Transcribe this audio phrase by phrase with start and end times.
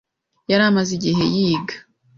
[0.49, 1.75] yari amaze igihe yiga